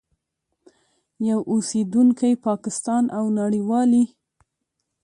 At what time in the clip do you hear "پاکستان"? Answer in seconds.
2.47-3.03